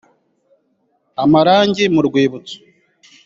amarangi 1.23 1.83
mu 1.93 2.01
rwibutso 2.07 2.57